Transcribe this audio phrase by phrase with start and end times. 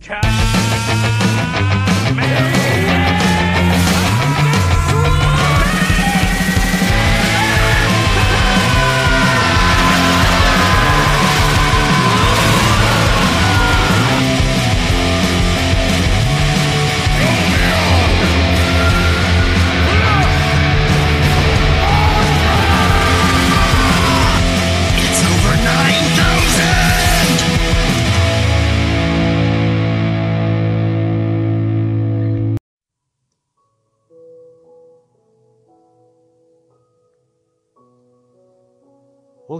[0.00, 1.17] It's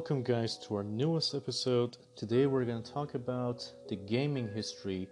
[0.09, 1.99] Welcome, guys, to our newest episode.
[2.17, 5.07] Today, we're going to talk about the gaming history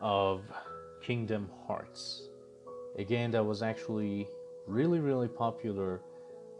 [0.00, 0.42] of
[1.00, 2.28] Kingdom Hearts.
[2.98, 4.26] A game that was actually
[4.66, 6.00] really, really popular,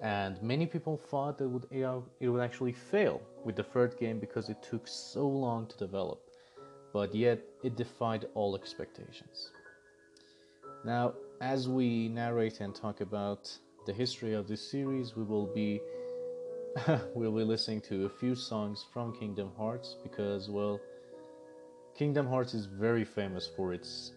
[0.01, 4.49] and many people thought that would it would actually fail with the third game because
[4.49, 6.21] it took so long to develop.
[6.93, 9.51] But yet, it defied all expectations.
[10.85, 13.51] Now, as we narrate and talk about
[13.87, 15.81] the history of this series, we will be
[17.15, 20.81] we'll be listening to a few songs from Kingdom Hearts because, well,
[21.95, 24.13] Kingdom Hearts is very famous for its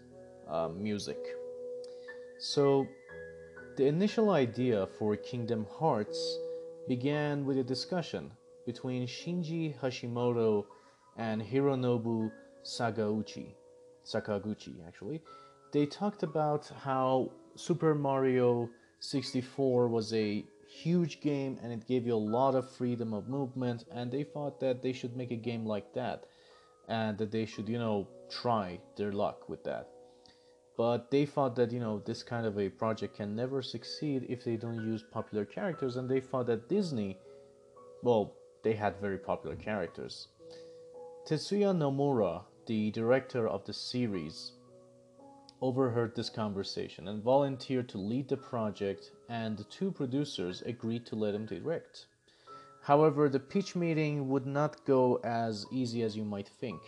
[0.50, 1.18] uh, music.
[2.40, 2.88] So,
[3.76, 6.38] the initial idea for Kingdom Hearts
[6.88, 8.32] began with a discussion
[8.66, 10.66] between Shinji Hashimoto
[11.18, 12.32] and Hironobu
[12.64, 13.48] Sagauchi.
[14.06, 15.22] Sakaguchi, actually.
[15.74, 18.70] They talked about how Super Mario
[19.00, 20.46] 64 was a
[20.84, 24.60] huge game and it gave you a lot of freedom of movement and they thought
[24.60, 26.26] that they should make a game like that
[26.90, 29.88] and that they should you know try their luck with that.
[30.78, 34.44] But they thought that you know this kind of a project can never succeed if
[34.44, 37.18] they don't use popular characters and they thought that disney
[38.04, 40.28] well they had very popular characters.
[41.28, 44.52] Tetsuya nomura the director of the series
[45.62, 51.16] overheard this conversation and volunteered to lead the project, and the two producers agreed to
[51.16, 52.08] let him direct.
[52.82, 56.82] However, the pitch meeting would not go as easy as you might think.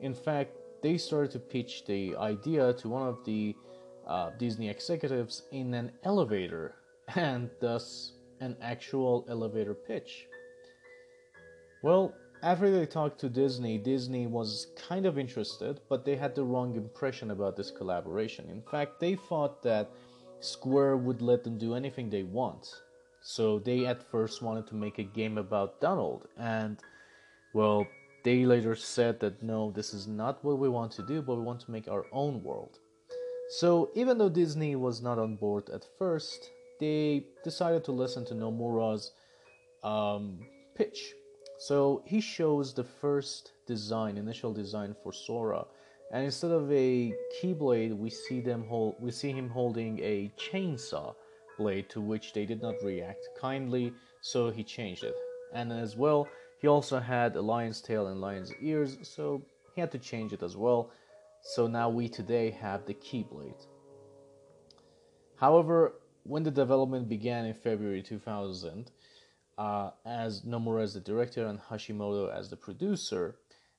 [0.00, 3.54] In fact, they started to pitch the idea to one of the
[4.06, 6.74] uh, Disney executives in an elevator,
[7.14, 10.26] and thus an actual elevator pitch.
[11.82, 16.42] Well, after they talked to Disney, Disney was kind of interested, but they had the
[16.42, 18.50] wrong impression about this collaboration.
[18.50, 19.90] In fact, they thought that
[20.40, 22.66] Square would let them do anything they want.
[23.22, 26.78] So they at first wanted to make a game about Donald, and
[27.54, 27.86] well,
[28.24, 31.42] they later said that no, this is not what we want to do, but we
[31.42, 32.78] want to make our own world.
[33.60, 36.50] So even though Disney was not on board at first,
[36.80, 39.12] they decided to listen to Nomura's
[39.84, 40.40] um,
[40.74, 41.14] pitch
[41.66, 45.64] so he shows the first design, initial design for Sora,
[46.12, 51.14] and instead of a keyblade, we see them hold, we see him holding a chainsaw
[51.56, 55.14] blade to which they did not react kindly, so he changed it.
[55.54, 56.28] And as well,
[56.58, 59.40] he also had a lion's tail and lion's ears, so
[59.74, 60.90] he had to change it as well.
[61.42, 63.66] So now we today have the keyblade.
[65.36, 68.90] However, when the development began in February 2000,
[69.58, 73.36] uh, as Nomura as the director and Hashimoto as the producer,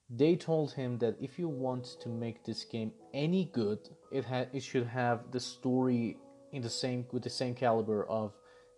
[0.10, 3.80] they told him that if you want to make this game any good,
[4.12, 6.18] it ha- it should have the story
[6.52, 8.34] in the same with the same caliber of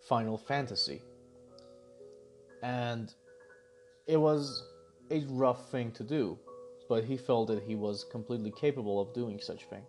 [0.08, 1.02] Final Fantasy.
[2.64, 3.14] And
[4.08, 4.64] it was
[5.12, 6.38] a rough thing to do,
[6.88, 9.84] but he felt that he was completely capable of doing such thing.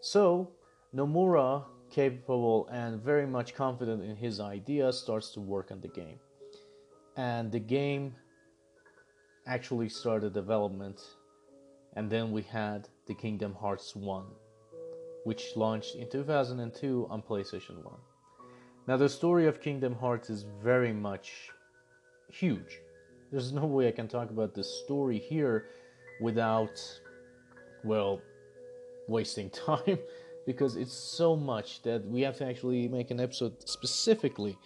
[0.00, 0.50] So
[0.94, 1.64] Nomura
[1.96, 6.18] capable and very much confident in his idea, starts to work on the game.
[7.16, 8.14] And the game
[9.46, 11.00] actually started development,
[11.94, 14.26] and then we had the Kingdom Hearts 1,
[15.24, 17.94] which launched in 2002 on PlayStation 1.
[18.86, 21.48] Now, the story of Kingdom Hearts is very much
[22.30, 22.72] huge.
[23.32, 25.68] There's no way I can talk about this story here
[26.20, 26.76] without,
[27.84, 28.20] well,
[29.08, 29.98] wasting time
[30.46, 34.56] because it's so much that we have to actually make an episode specifically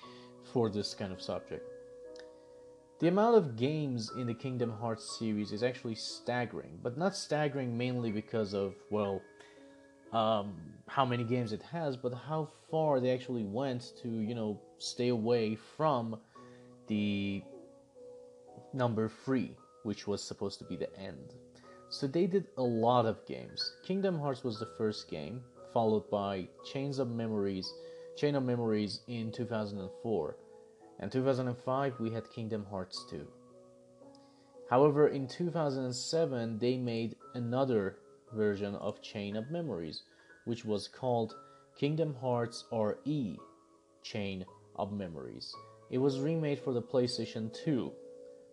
[0.52, 1.66] for this kind of subject.
[3.00, 7.76] The amount of games in the Kingdom Hearts series is actually staggering, but not staggering
[7.76, 9.22] mainly because of, well,
[10.12, 10.54] um,
[10.86, 15.08] how many games it has, but how far they actually went to, you know, stay
[15.08, 16.18] away from
[16.88, 17.42] the
[18.74, 21.32] number three, which was supposed to be the end.
[21.88, 23.76] So they did a lot of games.
[23.82, 27.72] Kingdom Hearts was the first game, followed by Chains of Memories,
[28.16, 30.36] Chain of Memories in 2004.
[30.98, 33.26] And 2005 we had Kingdom Hearts 2.
[34.68, 37.96] However, in 2007, they made another
[38.32, 40.02] version of Chain of Memories,
[40.44, 41.34] which was called
[41.76, 43.38] Kingdom Hearts RE
[44.02, 44.44] Chain
[44.76, 45.52] of Memories.
[45.90, 47.90] It was remade for the PlayStation 2,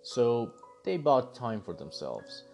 [0.02, 0.54] so
[0.84, 2.46] they bought time for themselves.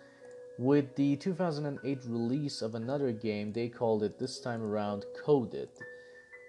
[0.60, 5.70] With the 2008 release of another game, they called it this time around Coded.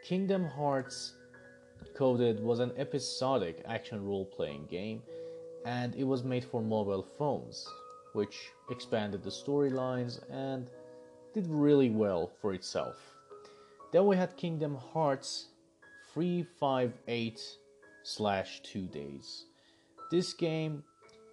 [0.05, 1.15] Kingdom Hearts
[1.95, 5.03] Coded was an episodic action role playing game
[5.65, 7.67] and it was made for mobile phones,
[8.13, 10.69] which expanded the storylines and
[11.33, 12.97] did really well for itself.
[13.91, 15.47] Then we had Kingdom Hearts
[16.13, 17.41] 358
[18.03, 19.47] slash 2 days.
[20.11, 20.85] This game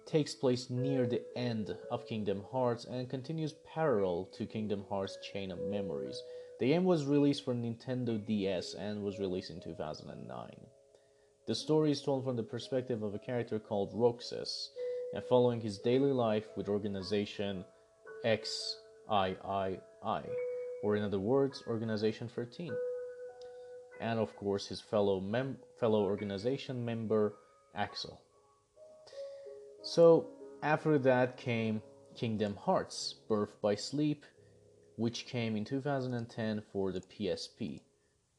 [0.06, 5.50] takes place near the end of Kingdom Hearts and continues parallel to Kingdom Hearts Chain
[5.50, 6.22] of Memories.
[6.60, 10.50] The game was released for Nintendo DS and was released in 2009.
[11.46, 14.70] The story is told from the perspective of a character called Roxas
[15.12, 17.64] and following his daily life with organization
[18.22, 19.34] XIII,
[20.82, 22.72] or in other words, Organization 13.
[24.00, 27.34] And of course, his fellow, mem- fellow organization member
[27.74, 28.21] Axel.
[29.82, 30.28] So,
[30.62, 31.82] after that came
[32.14, 34.24] Kingdom Hearts Birth by Sleep,
[34.96, 37.80] which came in 2010 for the PSP.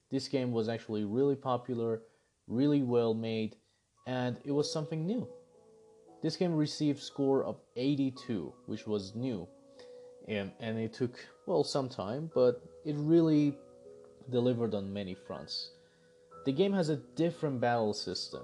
[0.09, 2.03] This game was actually really popular,
[2.47, 3.57] really well made,
[4.07, 5.27] and it was something new.
[6.21, 9.45] This game received score of 82, which was new,
[10.29, 13.57] and, and it took well some time, but it really
[14.29, 15.71] delivered on many fronts.
[16.45, 18.43] The game has a different battle system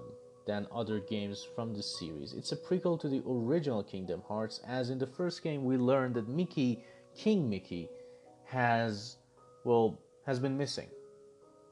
[0.50, 2.34] than other games from the series.
[2.34, 6.16] It's a prequel to the original Kingdom Hearts, as in the first game we learned
[6.16, 6.84] that Mickey,
[7.16, 7.88] King Mickey,
[8.46, 9.18] has,
[9.64, 10.90] well, has been missing.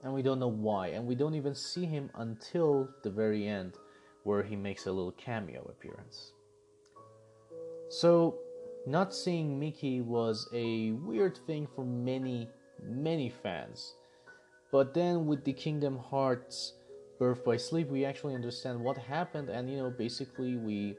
[0.03, 3.73] And we don't know why, and we don't even see him until the very end,
[4.25, 6.33] where he makes a little cameo appearance.
[7.89, 8.37] So,
[8.85, 12.47] not seeing Mickey was a weird thing for many,
[12.83, 13.95] many fans.
[14.71, 16.73] But then with the Kingdom Hearts
[17.19, 20.95] Birth by Sleep, we actually understand what happened, and you know, basically, we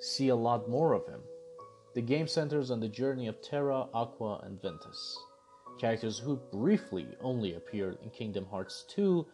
[0.00, 1.20] see a lot more of him.
[1.94, 5.18] The game centers on the journey of Terra, Aqua, and Ventus,
[5.78, 9.26] characters who briefly only appeared in Kingdom Hearts 2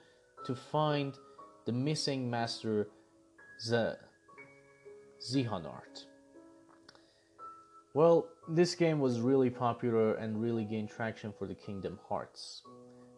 [0.47, 1.15] to find
[1.65, 2.89] the missing master
[3.61, 3.95] Z-
[5.21, 6.07] Xehanort.
[7.95, 12.63] Well, this game was really popular and really gained traction for the Kingdom Hearts.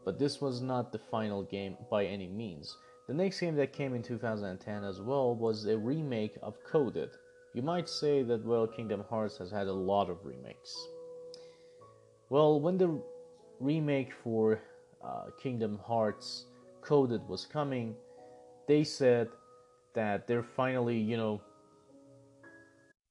[0.05, 2.77] But this was not the final game by any means.
[3.06, 7.11] The next game that came in 2010 as well was a remake of Coded.
[7.55, 10.75] You might say that, well, Kingdom Hearts has had a lot of remakes.
[12.31, 13.01] Well, when the
[13.61, 14.61] remake for
[15.05, 16.47] uh, Kingdom Hearts
[16.81, 17.95] Coded was coming,
[18.67, 19.29] they said
[19.95, 21.41] that they're finally, you know,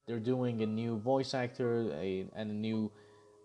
[0.07, 2.91] they're doing a new voice actor a, and a new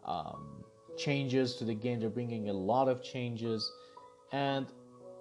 [0.04, 0.64] um,
[0.98, 2.00] changes to the game.
[2.00, 3.72] They're bringing a lot of changes,
[4.32, 4.66] and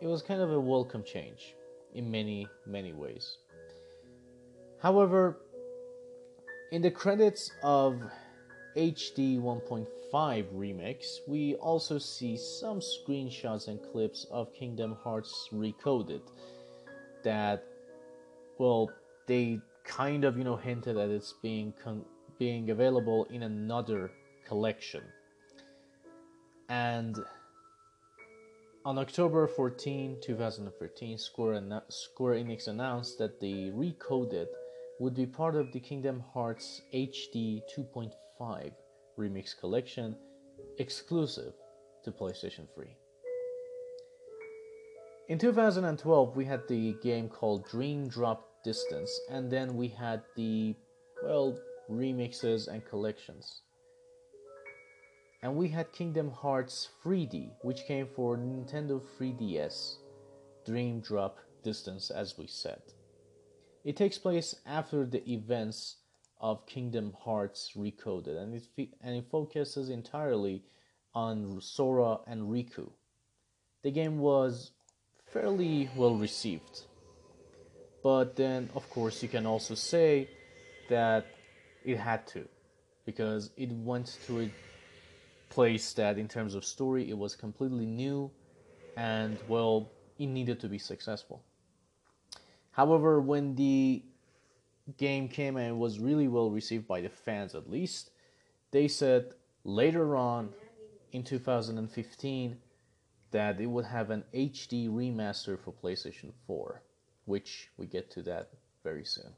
[0.02, 1.56] it was kind of a welcome change
[1.94, 3.38] in many, many ways.
[4.82, 5.38] However,
[6.72, 8.02] in the credits of
[8.76, 9.88] HD 1.5
[10.54, 16.22] remix, we also see some screenshots and clips of Kingdom Hearts Recoded
[17.24, 17.64] that,
[18.60, 18.92] well,
[19.26, 22.06] they kind of, you know, hinted that it's being con-
[22.38, 24.12] being available in another
[24.46, 25.02] collection.
[26.70, 27.18] And
[28.86, 34.48] on October 14, 2013, Square, Enix announced that the Recoded
[35.00, 38.72] would be part of the Kingdom Hearts HD 2.5
[39.18, 40.16] Remix Collection
[40.80, 41.54] exclusive
[42.04, 42.88] to PlayStation 3.
[45.30, 50.76] In 2012, we had the game called Dream Drop Distance, and then we had the,
[51.24, 51.60] well,
[51.90, 53.62] remixes and collections.
[55.42, 59.98] And we had Kingdom Hearts 3D, which came for Nintendo 3DS,
[60.66, 62.82] Dream Drop Distance, as we said.
[63.84, 65.98] It takes place after the events
[66.42, 70.64] of Kingdom Hearts Recoded, and it, and it focuses entirely
[71.14, 72.90] on Sora and Riku.
[73.84, 74.72] The game was
[75.32, 76.82] fairly well received,
[78.04, 80.30] but then, of course, you can also say
[80.90, 81.28] that
[81.86, 82.48] it had to,
[83.06, 84.52] because it went to a
[85.50, 88.32] place that, in terms of story, it was completely new,
[88.96, 91.44] and well, it needed to be successful.
[92.72, 94.04] However, when the
[94.98, 98.12] game came and was really well received by the fans at least,
[98.72, 100.50] they said later on
[101.12, 102.58] in 2015
[103.32, 106.82] that it would have an HD remaster for PlayStation 4,
[107.26, 108.50] which we get to that
[108.84, 109.34] very soon.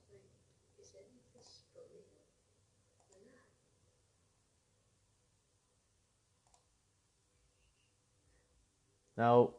[9.20, 9.50] Now,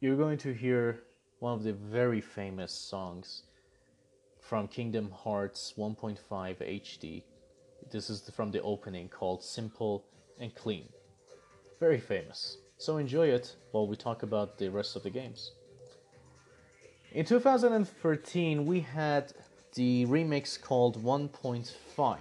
[0.00, 1.04] you're going to hear
[1.38, 3.44] one of the very famous songs
[4.40, 7.22] from Kingdom Hearts 1.5 HD.
[7.92, 10.04] This is from the opening called Simple
[10.40, 10.88] and Clean.
[11.78, 12.56] Very famous.
[12.76, 15.52] So enjoy it while we talk about the rest of the games.
[17.12, 19.32] In 2013, we had
[19.74, 22.18] the remix called 1.5.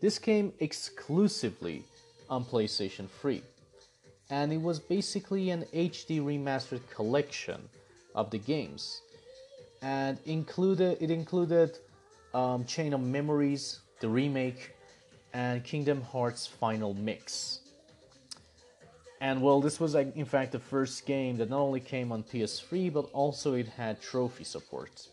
[0.00, 1.82] This came exclusively
[2.30, 3.42] on PlayStation 3,
[4.30, 7.68] and it was basically an HD remastered collection
[8.14, 9.02] of the games,
[9.82, 11.78] and included it included
[12.34, 14.74] um, Chain of Memories, the remake,
[15.32, 17.60] and Kingdom Hearts Final Mix.
[19.20, 22.22] And well, this was like, in fact the first game that not only came on
[22.22, 25.08] PS3 but also it had trophy support.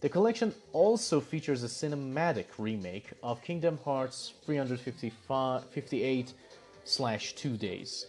[0.00, 6.32] The collection also features a cinematic remake of Kingdom Hearts 358
[7.36, 8.06] 2 Days.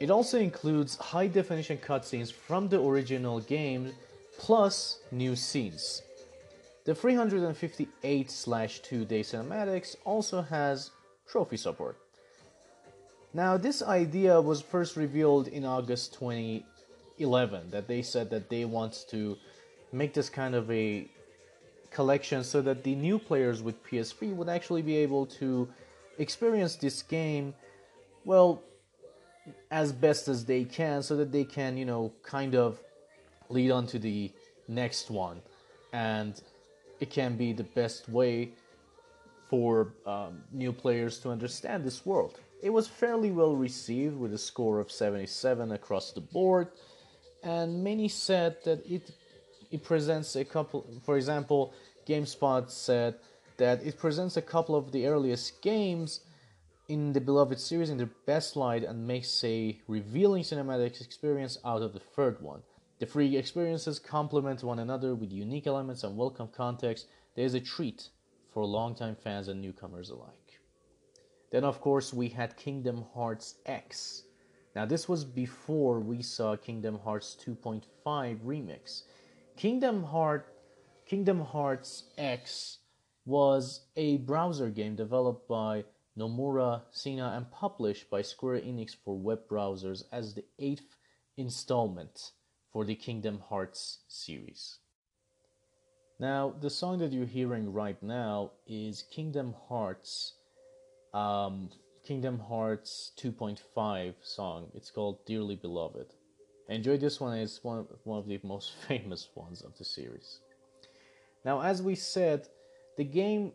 [0.00, 3.92] It also includes high definition cutscenes from the original game
[4.38, 6.02] plus new scenes.
[6.84, 10.90] The 358 2 Day cinematics also has
[11.26, 11.98] trophy support.
[13.34, 19.04] Now, this idea was first revealed in August 2011 that they said that they want
[19.10, 19.36] to
[19.92, 21.10] make this kind of a
[21.90, 25.68] collection so that the new players with PS3 would actually be able to
[26.18, 27.54] experience this game
[28.24, 28.62] well
[29.70, 32.80] as best as they can so that they can, you know, kind of
[33.48, 34.30] lead on to the
[34.68, 35.40] next one
[35.92, 36.42] and
[37.00, 38.50] it can be the best way
[39.48, 42.38] for um, new players to understand this world.
[42.62, 46.68] It was fairly well received with a score of 77 across the board,
[47.42, 49.10] and many said that it
[49.70, 50.86] it presents a couple.
[51.04, 51.72] For example,
[52.06, 53.14] GameSpot said
[53.58, 56.20] that it presents a couple of the earliest games
[56.88, 61.82] in the beloved series in their best light and makes a revealing cinematic experience out
[61.82, 62.62] of the third one.
[62.98, 67.06] The three experiences complement one another with unique elements and welcome context.
[67.36, 68.08] There is a treat
[68.52, 70.60] for longtime fans and newcomers alike.
[71.52, 74.22] Then, of course, we had Kingdom Hearts X.
[74.74, 77.82] Now, this was before we saw Kingdom Hearts 2.5
[78.40, 79.02] Remix.
[79.56, 80.54] Kingdom Heart,
[81.06, 82.78] Kingdom Hearts X
[83.26, 85.84] was a browser game developed by
[86.18, 90.96] Nomura Sina and published by Square Enix for web browsers as the eighth
[91.36, 92.32] installment
[92.72, 94.78] for the Kingdom Hearts series.
[96.18, 100.34] Now, the song that you're hearing right now is Kingdom Hearts,
[101.14, 101.70] um,
[102.04, 104.66] Kingdom Hearts 2.5 song.
[104.74, 106.14] It's called Dearly Beloved.
[106.68, 110.40] Enjoy this one, it's one, one of the most famous ones of the series.
[111.44, 112.48] Now, as we said,
[112.96, 113.52] the game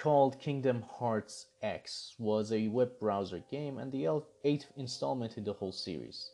[0.00, 5.52] called Kingdom Hearts X was a web browser game and the eighth installment in the
[5.52, 6.30] whole series.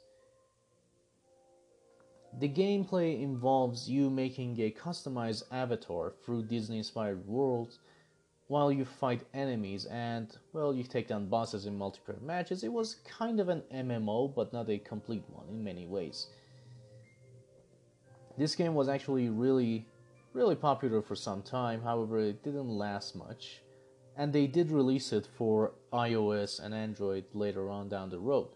[2.38, 7.80] The gameplay involves you making a customized avatar through Disney inspired worlds
[8.46, 12.62] while you fight enemies and, well, you take down bosses in multiplayer matches.
[12.62, 16.28] It was kind of an MMO, but not a complete one in many ways.
[18.38, 19.88] This game was actually really,
[20.37, 23.62] really popular for some time, however, it didn't last much,
[24.19, 28.50] and they did release it for iOS and Android later on down the road.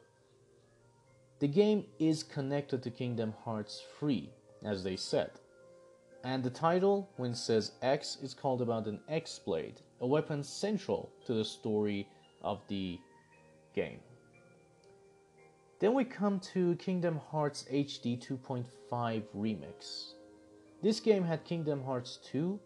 [1.39, 4.29] The game is connected to Kingdom Hearts 3,
[4.63, 5.31] as they said.
[6.23, 10.45] And the title, when it says X, is called about an X Blade, a weapon
[10.45, 12.07] central to the story
[12.43, 13.01] of the
[13.75, 14.01] game.
[15.79, 20.13] Then we come to Kingdom Hearts HD 2.5 Remix.
[20.83, 22.59] This game had Kingdom Hearts 2,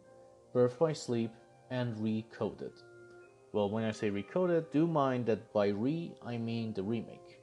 [0.53, 1.33] Birth by Sleep,
[1.71, 2.73] and Recoded.
[3.53, 7.41] Well, when I say recoded, do mind that by re I mean the remake.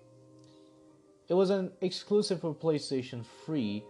[1.27, 3.83] It was an exclusive for PlayStation 3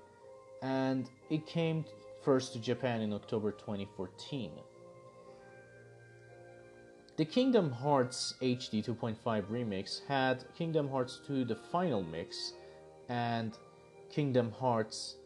[0.61, 1.85] and it came
[2.23, 4.51] first to Japan in October 2014.
[7.17, 12.53] The Kingdom Hearts HD 2.5 remix had Kingdom Hearts 2 the final mix
[13.09, 13.57] and
[14.11, 15.17] Kingdom Hearts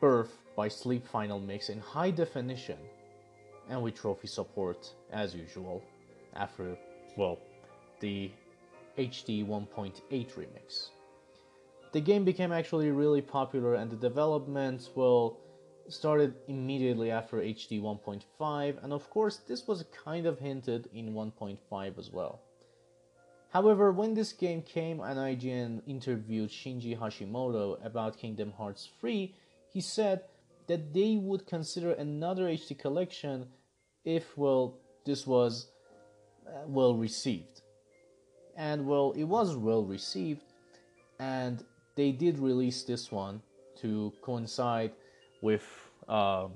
[0.00, 2.78] Birth by Sleep final mix in high definition
[3.68, 5.82] and with trophy support as usual
[6.34, 6.76] after,
[7.16, 7.38] well,
[8.00, 8.30] the
[8.98, 10.90] HD 1.8 remix
[11.92, 15.36] the game became actually really popular and the development well
[15.88, 21.98] started immediately after HD 1.5 and of course this was kind of hinted in 1.5
[21.98, 22.40] as well.
[23.50, 29.34] However, when this game came and IGN interviewed Shinji Hashimoto about Kingdom Hearts 3,
[29.72, 30.22] he said
[30.66, 33.46] that they would consider another HD collection
[34.04, 35.68] if well this was
[36.46, 37.62] uh, well received.
[38.56, 40.44] And well, it was well received
[41.18, 41.64] and
[41.94, 43.40] they did release this one
[43.80, 44.92] to coincide
[45.40, 45.64] with
[46.08, 46.48] uh,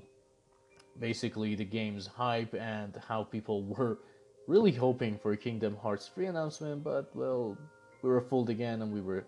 [0.99, 3.99] basically the game's hype and how people were
[4.47, 7.57] really hoping for Kingdom Hearts 3 announcement, but well,
[8.01, 9.25] we were fooled again and we were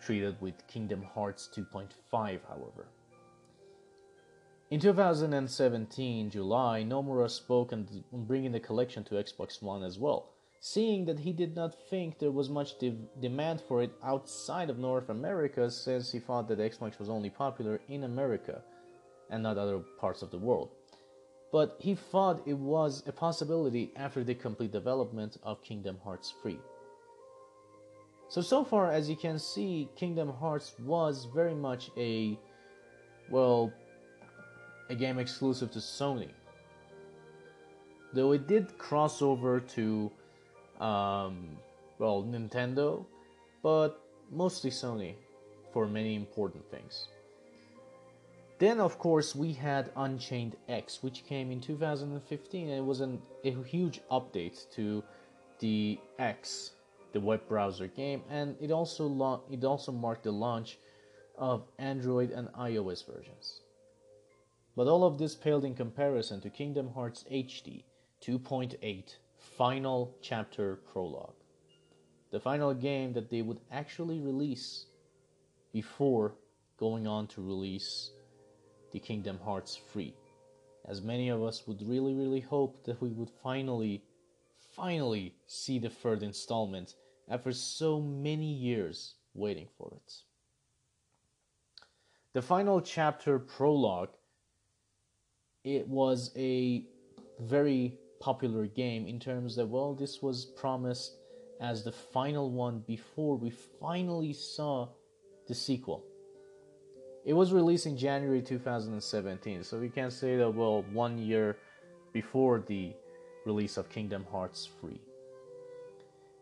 [0.00, 2.86] treated with Kingdom Hearts 2.5, however.
[4.72, 11.04] In 2017, July, Nomura spoke on bringing the collection to Xbox One as well, seeing
[11.04, 15.10] that he did not think there was much de- demand for it outside of North
[15.10, 18.62] America since he thought that Xbox was only popular in America
[19.28, 20.70] and not other parts of the world
[21.52, 26.58] but he thought it was a possibility after the complete development of Kingdom Hearts 3.
[28.30, 32.38] So, so far as you can see, Kingdom Hearts was very much a,
[33.28, 33.70] well,
[34.92, 36.28] a game exclusive to Sony.
[38.12, 40.12] Though it did cross over to,
[40.80, 41.56] um,
[41.98, 43.06] well, Nintendo,
[43.62, 45.14] but mostly Sony
[45.72, 47.08] for many important things.
[48.58, 53.20] Then, of course, we had Unchained X, which came in 2015, and it was an,
[53.44, 55.02] a huge update to
[55.58, 56.72] the X,
[57.12, 60.78] the web browser game, and it also it also marked the launch
[61.38, 63.62] of Android and iOS versions.
[64.74, 67.84] But all of this paled in comparison to Kingdom Hearts HD
[68.22, 71.34] 2.8 Final Chapter Prologue,
[72.30, 74.86] the final game that they would actually release
[75.74, 76.34] before
[76.78, 78.12] going on to release
[78.92, 80.14] the Kingdom Hearts free.
[80.86, 84.02] As many of us would really, really hope that we would finally,
[84.74, 86.94] finally see the third installment
[87.28, 90.14] after so many years waiting for it.
[92.32, 94.16] The final chapter prologue
[95.64, 96.84] it was a
[97.40, 101.16] very popular game in terms that well this was promised
[101.60, 104.88] as the final one before we finally saw
[105.48, 106.04] the sequel
[107.24, 111.56] it was released in January 2017, so we can say that well, one year
[112.12, 112.92] before the
[113.46, 115.00] release of Kingdom Hearts 3.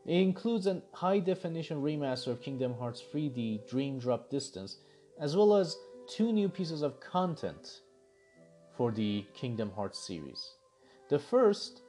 [0.07, 4.79] It includes a high definition remaster of Kingdom Hearts 3D Dream Drop Distance,
[5.21, 5.77] as well as
[6.09, 7.81] two new pieces of content
[8.81, 10.53] for the Kingdom Hearts series.
[11.11, 11.83] The first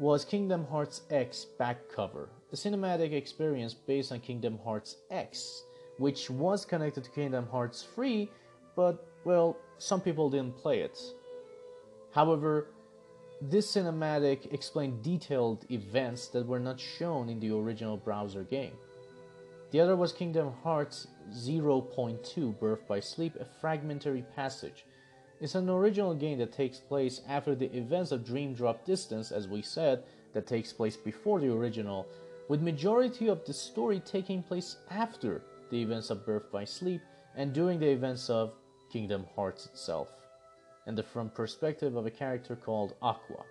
[0.00, 5.62] was Kingdom Hearts X back cover, a cinematic experience based on Kingdom Hearts X
[5.98, 8.28] which was connected to Kingdom Hearts 3,
[8.74, 10.98] but well, some people didn't play it.
[12.10, 12.66] However,
[13.40, 18.74] this cinematic explained detailed events that were not shown in the original browser game.
[19.70, 24.84] The other was Kingdom Hearts 0.2 Birth by Sleep, a fragmentary passage.
[25.42, 29.48] It's an original game that takes place after the events of Dream Drop Distance, as
[29.48, 32.06] we said, that takes place before the original,
[32.48, 37.00] with majority of the story taking place after the events of Birth by Sleep,
[37.34, 38.54] and during the events of
[38.92, 40.10] Kingdom Hearts itself,
[40.86, 43.42] and the from perspective of a character called Aqua.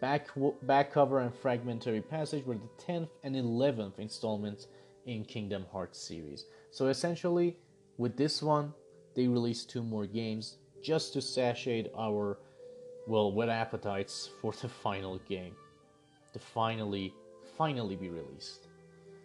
[0.00, 0.28] Back,
[0.62, 4.68] back cover and fragmentary passage were the 10th and 11th installments
[5.04, 6.46] in Kingdom Hearts series.
[6.70, 7.58] So essentially,
[7.98, 8.72] with this one,
[9.18, 12.38] they released two more games just to satiate our,
[13.08, 15.56] well, wet appetites for the final game.
[16.34, 17.12] To finally,
[17.56, 18.68] finally be released.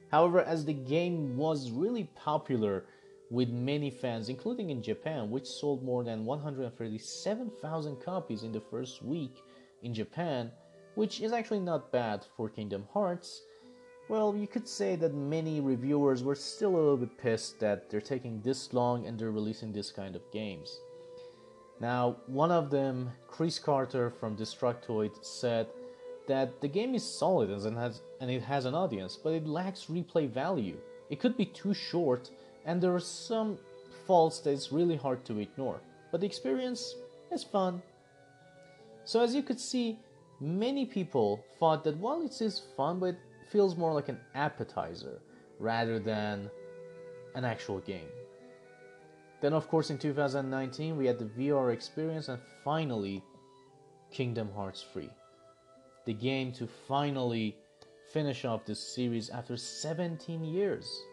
[0.09, 2.85] However, as the game was really popular
[3.29, 9.03] with many fans, including in Japan, which sold more than 137,000 copies in the first
[9.03, 9.43] week
[9.83, 10.51] in Japan,
[10.95, 13.43] which is actually not bad for Kingdom Hearts.
[14.09, 18.01] Well, you could say that many reviewers were still a little bit pissed that they're
[18.01, 20.79] taking this long and they're releasing this kind of games.
[21.79, 25.67] Now, one of them, Chris Carter from Destructoid, said
[26.27, 29.85] that the game is solid and has and it has an audience, but it lacks
[29.85, 30.77] replay value.
[31.09, 32.29] It could be too short,
[32.65, 33.57] and there are some
[34.05, 35.81] faults that it's really hard to ignore.
[36.11, 36.95] But the experience
[37.31, 37.81] is fun.
[39.05, 39.99] So as you could see,
[40.39, 43.15] many people thought that while it is fun, but
[43.53, 45.21] feels more like an appetizer
[45.59, 46.49] rather than
[47.35, 48.11] an actual game.
[49.41, 53.23] Then, of course, in 2019, we had the VR experience, and finally,
[54.11, 55.09] Kingdom Hearts 3
[56.05, 57.55] the game to finally
[58.11, 61.03] finish off this series after 17 years.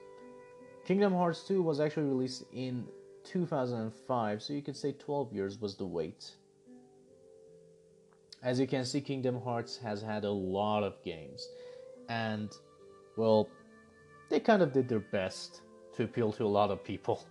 [0.85, 2.87] Kingdom Hearts 2 was actually released in
[3.24, 6.33] 2005, so you could say 12 years was the wait.
[8.42, 11.46] As you can see, Kingdom Hearts has had a lot of games,
[12.10, 12.52] and
[13.16, 13.48] well,
[14.28, 15.62] they kind of did their best
[15.94, 17.24] to appeal to a lot of people.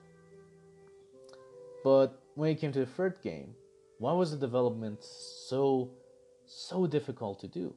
[1.84, 3.54] But when it came to the third game,
[4.00, 5.92] why was the development so
[6.50, 7.76] so difficult to do.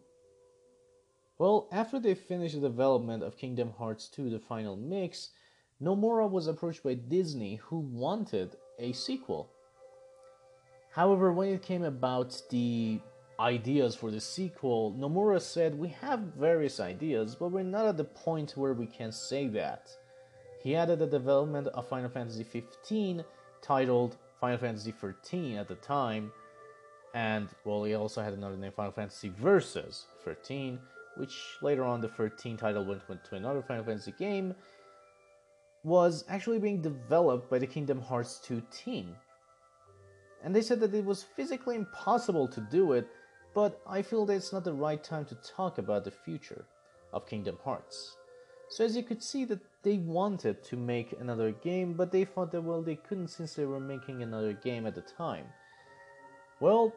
[1.39, 5.31] Well, after they finished the development of Kingdom Hearts 2 The Final Mix,
[5.83, 9.51] Nomura was approached by Disney who wanted a sequel.
[10.93, 13.01] However, when it came about the
[13.39, 18.05] ideas for the sequel, Nomura said, We have various ideas, but we're not at the
[18.05, 19.91] point where we can say that.
[20.63, 23.25] He added the development of Final Fantasy XV,
[23.61, 26.33] titled Final Fantasy XIII at the time,
[27.15, 30.79] and well, he also had another name, Final Fantasy Versus 13,
[31.17, 34.55] which later on the 13 title went, went to another Final Fantasy game,
[35.85, 39.15] was actually being developed by the Kingdom Hearts 2 team.
[40.43, 43.09] And they said that it was physically impossible to do it,
[43.55, 46.65] but I feel that it's not the right time to talk about the future
[47.13, 48.17] of Kingdom Hearts.
[48.69, 52.53] So as you could see that they wanted to make another game, but they thought
[52.53, 55.47] that well they couldn't since they were making another game at the time.
[56.61, 56.95] Well,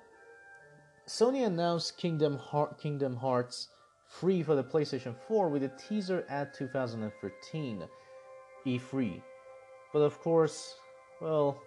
[1.07, 3.67] Sony announced Kingdom, Heart, Kingdom Hearts
[4.07, 7.83] free for the PlayStation 4 with a teaser at 2013
[8.65, 9.21] E3.
[9.91, 10.75] But of course,
[11.21, 11.61] well,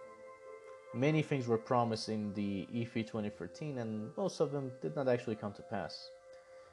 [0.95, 5.37] many things were promised in the E3 2013 and most of them did not actually
[5.37, 6.11] come to pass.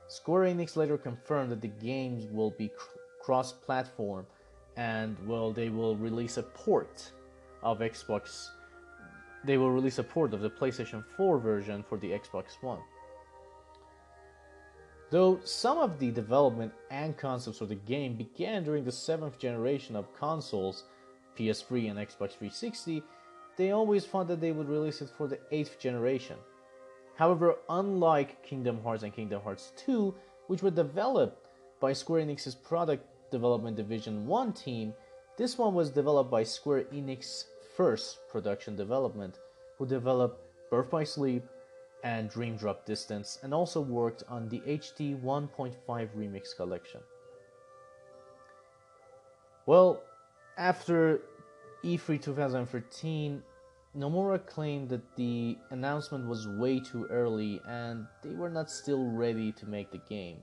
[0.07, 2.71] Square Enix later confirmed that the games will be
[3.21, 4.25] cross platform
[4.77, 7.11] and well they will release a port
[7.63, 8.49] of Xbox
[9.45, 12.79] they will release a port of the PlayStation 4 version for the Xbox One.
[15.11, 19.95] Though some of the development and concepts for the game began during the seventh generation
[19.95, 20.85] of consoles,
[21.37, 23.03] PS3 and Xbox 360,
[23.57, 26.37] they always thought that they would release it for the 8th generation.
[27.15, 30.13] However, unlike Kingdom Hearts and Kingdom Hearts 2,
[30.47, 31.47] which were developed
[31.79, 34.93] by Square Enix's product development division 1 team,
[35.37, 39.39] this one was developed by Square Enix First Production Development,
[39.77, 41.43] who developed Birth by Sleep,
[42.03, 47.01] and Dream Drop Distance, and also worked on the HD 1.5 Remix collection.
[49.65, 50.03] Well,
[50.57, 51.21] after
[51.85, 53.43] E3 2013,
[53.95, 59.51] Nomura claimed that the announcement was way too early and they were not still ready
[59.51, 60.37] to make the game.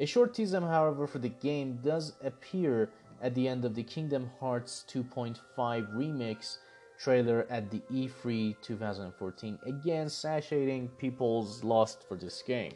[0.00, 2.90] A short teaser, however, for the game does appear
[3.22, 6.58] at the end of the Kingdom Hearts 2.5 remix
[6.98, 12.74] trailer at the E3 2014, again satiating people's lust for this game.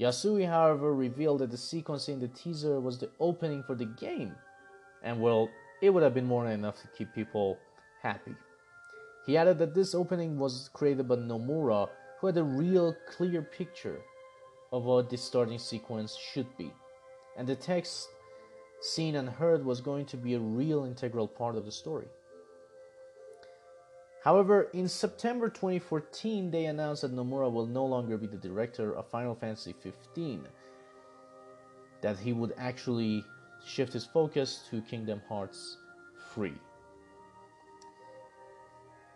[0.00, 4.34] Yasui, however, revealed that the sequence in the teaser was the opening for the game,
[5.02, 5.48] and well,
[5.80, 7.58] it would have been more than enough to keep people
[8.02, 8.34] happy.
[9.26, 11.88] He added that this opening was created by Nomura,
[12.18, 14.00] who had a real clear picture
[14.72, 16.72] of what the starting sequence should be,
[17.36, 18.08] and the text
[18.80, 22.08] seen and heard was going to be a real integral part of the story.
[24.22, 29.08] However, in September 2014, they announced that Nomura will no longer be the director of
[29.08, 30.40] Final Fantasy XV,
[32.02, 33.24] that he would actually
[33.66, 35.76] shift his focus to Kingdom Hearts
[36.32, 36.52] 3.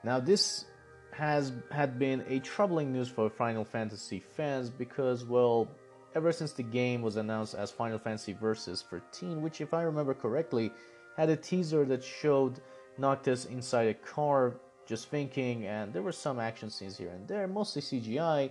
[0.02, 0.66] Now, this
[1.12, 5.68] has had been a troubling news for Final Fantasy fans because, well,
[6.14, 10.14] ever since the game was announced as Final Fantasy Versus 13, which, if I remember
[10.14, 10.72] correctly,
[11.16, 12.60] had a teaser that showed
[12.98, 17.46] Noctis inside a car just thinking, and there were some action scenes here and there,
[17.48, 18.50] mostly CGI.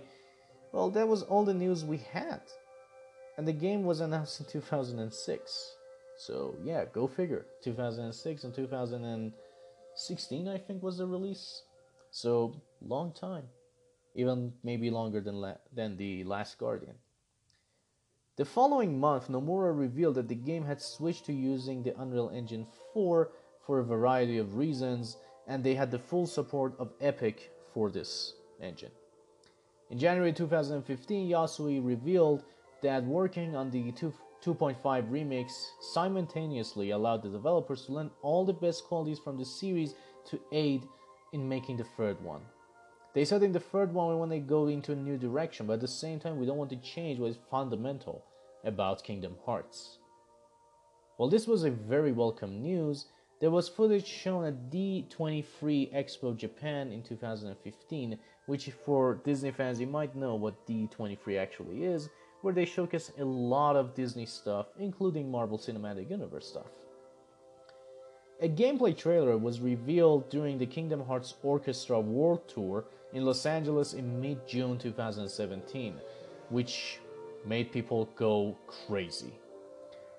[0.72, 2.40] Well, that was all the news we had.
[3.36, 5.76] And the game was announced in 2006.
[6.16, 7.46] So, yeah, go figure.
[7.62, 11.62] 2006 and 2016, I think, was the release.
[12.10, 13.44] So, long time.
[14.14, 16.94] Even maybe longer than, la- than The Last Guardian.
[18.36, 22.66] The following month, Nomura revealed that the game had switched to using the Unreal Engine
[22.92, 23.30] 4
[23.64, 28.34] for a variety of reasons, and they had the full support of Epic for this
[28.60, 28.90] engine.
[29.90, 32.44] In January 2015, Yasui revealed
[32.82, 34.12] that working on the 2,
[34.44, 34.76] 2.5
[35.08, 39.94] remix simultaneously allowed the developers to learn all the best qualities from the series
[40.28, 40.82] to aid
[41.32, 42.42] in making the third one.
[43.14, 45.74] They said in the third one we want to go into a new direction, but
[45.74, 48.24] at the same time we don't want to change what is fundamental
[48.64, 49.98] about Kingdom Hearts.
[51.16, 53.06] While this was a very welcome news,
[53.40, 59.86] there was footage shown at D23 Expo Japan in 2015, which for Disney fans you
[59.86, 62.10] might know what D23 actually is,
[62.44, 66.66] where they showcase a lot of Disney stuff, including Marvel Cinematic Universe stuff.
[68.42, 73.94] A gameplay trailer was revealed during the Kingdom Hearts Orchestra World Tour in Los Angeles
[73.94, 75.94] in mid June 2017,
[76.50, 76.98] which
[77.46, 79.32] made people go crazy.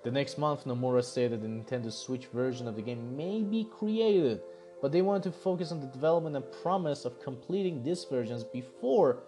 [0.02, 4.40] The next month, Nomura stated the Nintendo Switch version of the game may be created,
[4.82, 9.22] but they wanted to focus on the development and promise of completing these versions before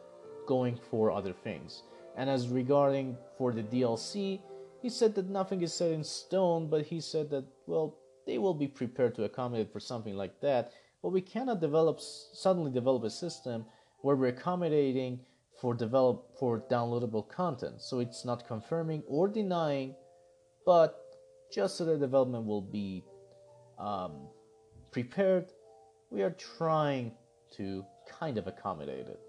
[0.49, 1.85] going for other things.
[2.19, 4.41] And as regarding for the DLC,
[4.83, 8.55] he said that nothing is set in stone, but he said that, well, they will
[8.55, 13.11] be prepared to accommodate for something like that, but we cannot develop suddenly develop a
[13.11, 13.65] system
[14.03, 15.21] where we're accommodating
[15.61, 17.81] for develop for downloadable content.
[17.81, 19.95] So it's not confirming or denying,
[20.67, 21.01] but
[21.53, 23.05] just so the development will be
[23.79, 24.27] um,
[24.91, 25.53] prepared,
[26.11, 27.13] we are trying
[27.57, 27.85] to
[28.19, 29.21] kind of accommodate it.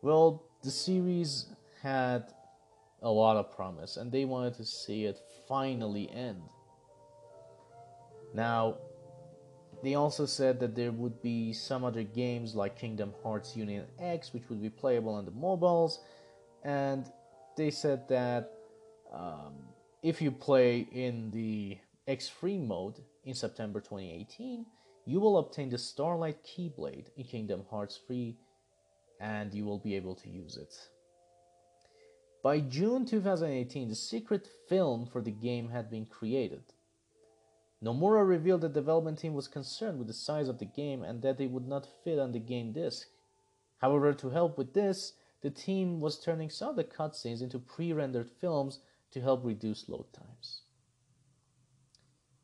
[0.00, 1.46] Well, the series
[1.82, 2.32] had
[3.02, 6.42] a lot of promise and they wanted to see it finally end.
[8.32, 8.78] Now,
[9.82, 14.32] they also said that there would be some other games like Kingdom Hearts Union X,
[14.32, 16.00] which would be playable on the mobiles,
[16.64, 17.10] and
[17.56, 18.50] they said that
[19.12, 19.52] um,
[20.02, 21.76] if you play in the
[22.08, 24.64] X free mode in September 2018,
[25.04, 28.38] you will obtain the Starlight Keyblade in Kingdom Hearts free
[29.24, 30.74] and you will be able to use it.
[32.42, 36.64] By June 2018, the secret film for the game had been created.
[37.82, 41.22] Nomura revealed that the development team was concerned with the size of the game and
[41.22, 43.08] that it would not fit on the game disc.
[43.78, 47.94] However, to help with this, the team was turning some of the cutscenes into pre
[47.94, 48.80] rendered films
[49.12, 50.60] to help reduce load times.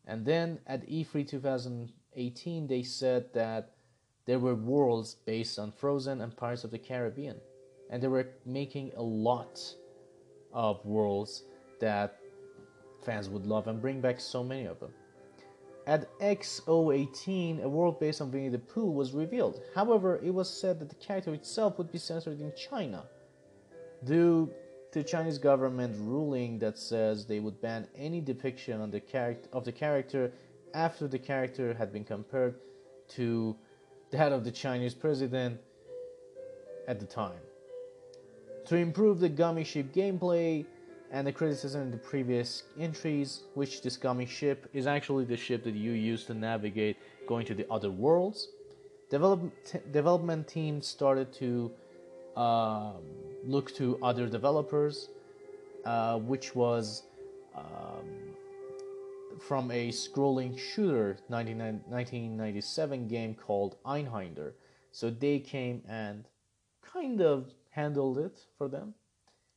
[0.07, 3.75] And then at E3 2018, they said that
[4.27, 7.37] there were worlds based on Frozen and Pirates of the Caribbean.
[7.91, 9.61] And they were making a lot
[10.53, 11.45] of worlds
[11.81, 12.19] that
[13.05, 14.93] fans would love and bring back so many of them.
[15.87, 19.63] At X018, a world based on Winnie the Pooh was revealed.
[19.75, 23.05] However, it was said that the character itself would be censored in China
[24.05, 24.53] due
[24.93, 29.03] to Chinese government ruling that says they would ban any depiction on the
[29.53, 30.33] of the character
[30.75, 32.55] after the character had been compared
[33.09, 33.57] to
[34.11, 35.61] that of the Chinese president
[36.89, 37.41] at the time.
[38.67, 40.67] To improve the gummy ship gameplay,
[41.11, 45.65] and the criticism in the previous entries, which this gummy ship is actually the ship
[45.65, 46.97] that you use to navigate
[47.27, 48.49] going to the other worlds.
[49.11, 51.71] Develop, t- development team started to
[52.37, 53.03] um,
[53.45, 55.09] look to other developers,
[55.85, 57.03] uh, which was
[57.57, 58.05] um,
[59.39, 64.53] from a scrolling shooter 1997 game called Einhander.
[64.93, 66.27] So they came and
[66.83, 68.95] kind of handled it for them.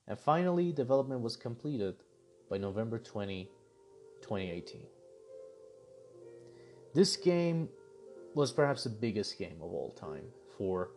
[0.08, 1.96] And finally, development was completed
[2.50, 3.50] by November 20,
[4.22, 4.82] 2018.
[6.94, 7.70] This game
[8.36, 10.26] was perhaps the biggest game of all time
[10.58, 10.92] for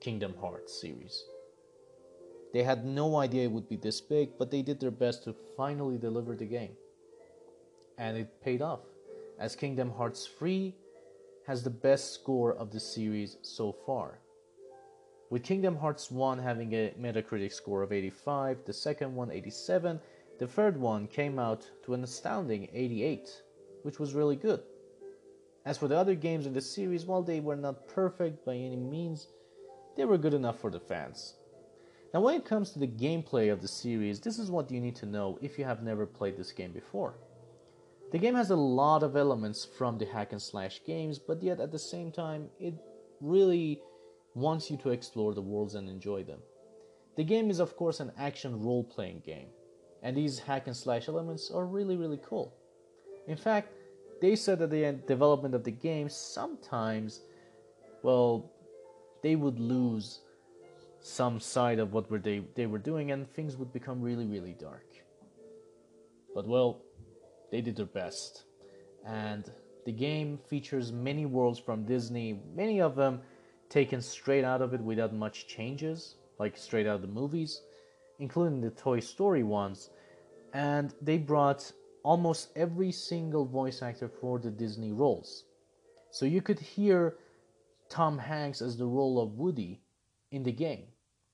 [0.00, 1.24] Kingdom Hearts series.
[2.52, 5.34] They had no idea it would be this big, but they did their best to
[5.56, 6.76] finally deliver the game.
[7.98, 8.80] And it paid off,
[9.38, 10.74] as Kingdom Hearts 3
[11.46, 14.18] has the best score of the series so far
[15.34, 19.98] with Kingdom Hearts 1 having a Metacritic score of 85, the second one 87,
[20.38, 23.42] the third one came out to an astounding 88,
[23.82, 24.60] which was really good.
[25.64, 28.76] As for the other games in the series, while they were not perfect by any
[28.76, 29.26] means,
[29.96, 31.34] they were good enough for the fans.
[32.12, 34.94] Now, when it comes to the gameplay of the series, this is what you need
[34.96, 37.14] to know if you have never played this game before.
[38.14, 41.58] The game has a lot of elements from the hack and slash games, but yet
[41.58, 42.74] at the same time, it
[43.20, 43.80] really
[44.36, 46.38] wants you to explore the worlds and enjoy them.
[47.16, 49.48] The game is, of course, an action role playing game,
[50.04, 52.54] and these hack and slash elements are really, really cool.
[53.26, 53.72] In fact,
[54.20, 57.22] they said that the development of the game sometimes,
[58.04, 58.48] well,
[59.24, 60.20] they would lose
[61.00, 64.52] some side of what were they, they were doing and things would become really, really
[64.52, 64.86] dark.
[66.32, 66.80] But well,
[67.54, 68.46] they did their best.
[69.06, 69.48] And
[69.86, 73.20] the game features many worlds from Disney, many of them
[73.68, 77.62] taken straight out of it without much changes, like straight out of the movies,
[78.18, 79.90] including the Toy Story ones.
[80.52, 81.70] And they brought
[82.02, 85.44] almost every single voice actor for the Disney roles.
[86.10, 87.14] So you could hear
[87.88, 89.80] Tom Hanks as the role of Woody
[90.32, 90.86] in the game,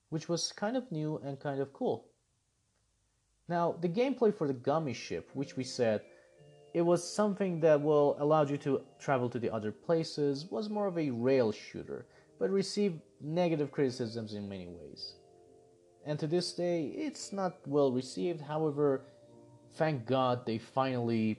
[0.09, 2.11] which was kind of new and kind of cool.
[3.51, 6.01] Now, the gameplay for the Gummy Ship, which we said
[6.73, 10.87] it was something that will allowed you to travel to the other places, was more
[10.87, 12.05] of a rail shooter
[12.41, 15.13] but received negative criticisms in many ways.
[16.07, 18.41] And to this day, it's not well received.
[18.41, 19.03] However,
[19.75, 21.37] thank God they finally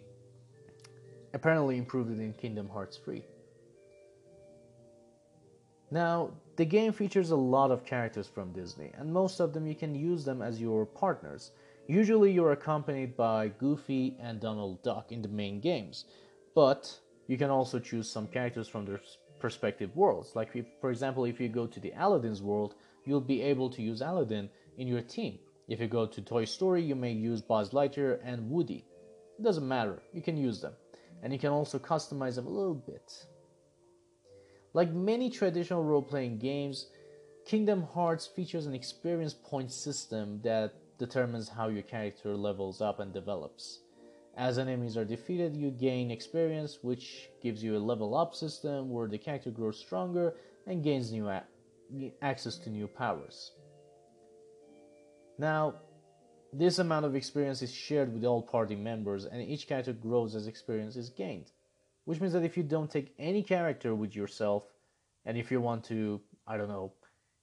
[1.35, 3.25] apparently improved it in Kingdom Hearts 3.
[5.91, 9.75] Now, the game features a lot of characters from Disney, and most of them you
[9.75, 11.51] can use them as your partners.
[11.89, 16.05] Usually, you're accompanied by Goofy and Donald Duck in the main games,
[16.55, 19.01] but you can also choose some characters from their
[19.41, 20.37] perspective worlds.
[20.37, 23.83] Like, if, for example, if you go to the Aladdin's world, you'll be able to
[23.83, 25.39] use Aladdin in your team.
[25.69, 28.85] If you go to Toy Story, you may use Buzz Lightyear and Woody.
[29.39, 30.75] It doesn't matter, you can use them.
[31.23, 33.27] And you can also customize them a little bit.
[34.75, 36.89] Like many traditional role playing games,
[37.45, 43.13] Kingdom Hearts features an experience point system that determines how your character levels up and
[43.13, 43.81] develops.
[44.37, 49.09] As enemies are defeated, you gain experience, which gives you a level up system where
[49.09, 50.37] the character grows stronger
[50.69, 51.43] and gains new a-
[52.23, 53.51] access to new powers.
[55.39, 55.75] Now,
[56.53, 60.47] this amount of experience is shared with all party members, and each character grows as
[60.47, 61.51] experience is gained.
[62.05, 64.65] Which means that if you don't take any character with yourself,
[65.25, 66.93] and if you want to, I don't know,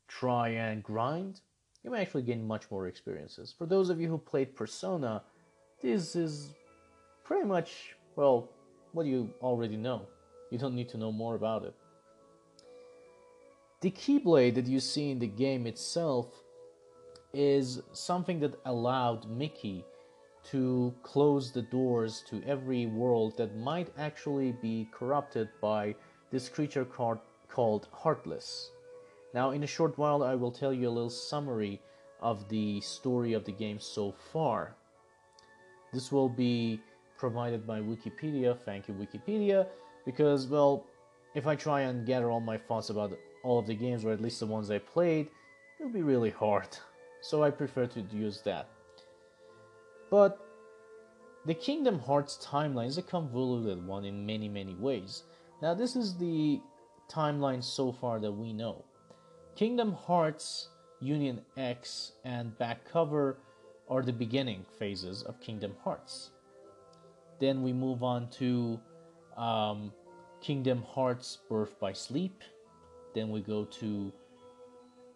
[0.08, 1.41] try and grind,
[1.84, 3.54] you may actually gain much more experiences.
[3.58, 5.24] For those of you who played Persona,
[5.82, 6.54] this is
[7.24, 8.50] pretty much, well,
[8.92, 10.08] what you already know.
[10.52, 11.74] You don't need to know more about it.
[13.82, 16.28] The Keyblade that you see in the game itself
[17.34, 19.86] is something that allowed Mickey
[20.46, 25.96] to close the doors to every world that might actually be corrupted by
[26.32, 28.72] this creature called, called Heartless.
[29.34, 31.82] Now, in a short while, I will tell you a little summary
[32.22, 34.76] of the story of the game so far.
[35.94, 36.82] This will be
[37.18, 38.58] provided by Wikipedia.
[38.65, 39.68] Thank you, Wikipedia,
[40.06, 40.86] because, well,
[41.36, 44.22] if I try and gather all my thoughts about all of the games, or at
[44.22, 45.28] least the ones I played,
[45.80, 46.70] it'll be really hard.
[47.22, 48.68] So I prefer to use that.
[50.10, 50.39] But
[51.46, 55.24] the Kingdom Hearts timeline is a convoluted one in many, many ways.
[55.62, 56.62] Now, this is the
[57.10, 58.84] timeline so far that we know.
[59.60, 60.69] Kingdom Hearts,
[61.02, 63.39] Union X, and Back Cover
[63.89, 66.30] are the beginning phases of Kingdom Hearts.
[67.41, 68.80] Then we move on to
[69.36, 69.91] um,
[70.39, 72.41] Kingdom Hearts Birth by Sleep.
[73.13, 74.13] Then we go to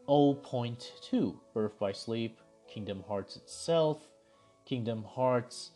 [0.10, 4.10] 0.2 Birth by Sleep, Kingdom Hearts itself,
[4.65, 5.71] Kingdom Hearts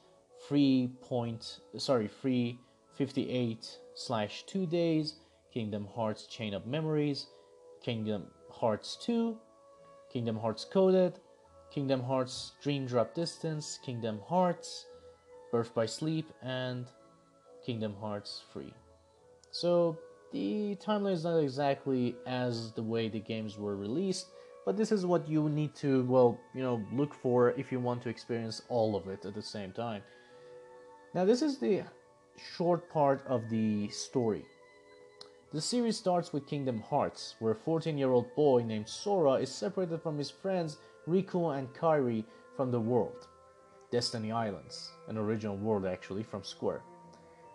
[0.49, 2.60] free point sorry free
[2.97, 5.15] 58 slash 2 days,
[5.53, 7.27] Kingdom Hearts Chain of Memories,
[7.82, 8.25] Kingdom
[8.60, 9.38] Hearts 2,
[10.12, 11.20] Kingdom Hearts Coded,
[11.72, 14.86] Kingdom Hearts Dream Drop Distance, Kingdom Hearts,
[15.52, 16.88] Birth by Sleep, and
[17.65, 18.74] Kingdom Hearts Free.
[19.52, 19.98] So
[20.32, 24.28] the timeline is not exactly as the way the games were released,
[24.65, 28.02] but this is what you need to, well, you know, look for if you want
[28.04, 30.02] to experience all of it at the same time.
[31.13, 31.84] Now, this is the
[32.56, 34.46] short part of the story.
[35.53, 39.49] The series starts with Kingdom Hearts, where a 14 year old boy named Sora is
[39.49, 42.25] separated from his friends Riku and Kairi
[42.57, 43.29] from the world,
[43.89, 46.81] Destiny Islands, an original world actually from Square,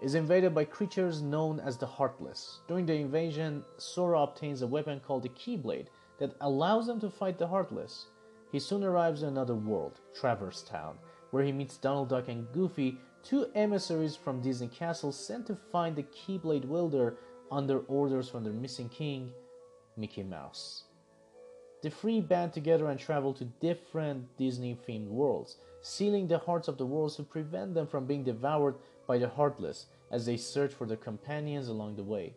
[0.00, 2.60] is invaded by creatures known as the Heartless.
[2.66, 7.36] During the invasion, Sora obtains a weapon called the Keyblade that allows them to fight
[7.36, 8.06] the Heartless.
[8.50, 10.96] He soon arrives in another world, Traverse Town,
[11.30, 15.94] where he meets Donald Duck and Goofy, two emissaries from Disney Castle sent to find
[15.94, 17.18] the Keyblade wielder
[17.52, 19.30] under orders from their missing king,
[19.96, 20.84] Mickey Mouse.
[21.82, 26.78] The three band together and travel to different Disney themed worlds, sealing the hearts of
[26.78, 30.86] the worlds to prevent them from being devoured by the heartless as they search for
[30.86, 32.34] their companions along the way.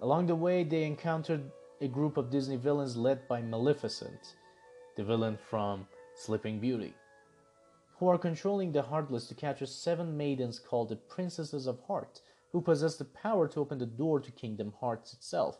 [0.00, 4.34] Along the way, they encountered a group of Disney villains led by Maleficent,
[4.96, 6.94] the villain from Sleeping Beauty,
[7.98, 12.60] who are controlling the Heartless to capture seven maidens called the Princesses of Heart, who
[12.60, 15.58] possess the power to open the door to Kingdom Hearts itself,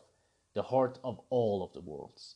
[0.53, 2.35] the heart of all of the worlds.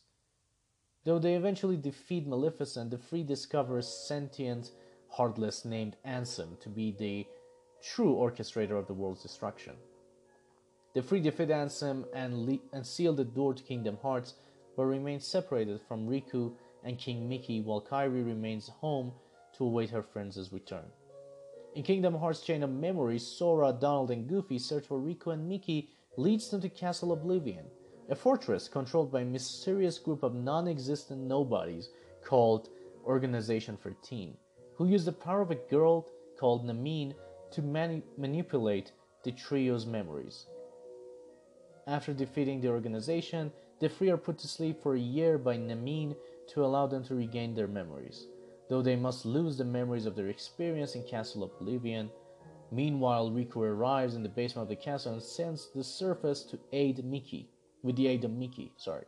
[1.04, 4.70] Though they eventually defeat Maleficent, the three discover a sentient
[5.08, 7.26] Heartless named Ansem to be the
[7.82, 9.74] true orchestrator of the world's destruction.
[10.94, 14.34] The three defeat Ansem and, le- and seal the door to Kingdom Hearts,
[14.76, 16.52] but remain separated from Riku
[16.84, 19.12] and King Mickey while Kairi remains home
[19.56, 20.84] to await her friends' return.
[21.76, 25.90] In Kingdom Hearts Chain of Memories, Sora, Donald, and Goofy search for Riku and Mickey
[26.16, 27.66] leads them to Castle Oblivion,
[28.08, 31.90] a fortress controlled by a mysterious group of non-existent nobodies
[32.24, 32.70] called
[33.04, 34.34] Organization 13,
[34.74, 36.08] who use the power of a girl
[36.40, 37.14] called Namine
[37.50, 40.46] to mani- manipulate the trio's memories.
[41.86, 46.16] After defeating the organization, the three are put to sleep for a year by Namine
[46.54, 48.28] to allow them to regain their memories
[48.68, 52.10] though they must lose the memories of their experience in Castle Oblivion.
[52.72, 57.04] Meanwhile, Riku arrives in the basement of the castle and sends the surface to aid
[57.04, 57.50] Mickey,
[57.82, 59.04] with the aid of Mickey, sorry.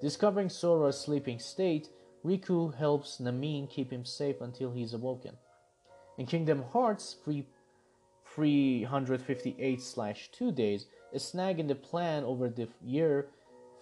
[0.00, 1.90] Discovering Sora's sleeping state,
[2.24, 5.36] Riku helps Namine keep him safe until he is awoken.
[6.18, 7.16] In Kingdom Hearts
[8.34, 13.28] 358-2 days, a snag in the plan over the year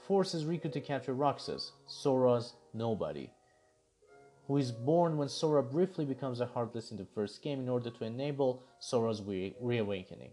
[0.06, 3.30] forces Riku to capture Roxas, Sora's nobody
[4.46, 7.90] who is born when Sora briefly becomes a Heartless in the first game in order
[7.90, 10.30] to enable Sora's re- reawakening.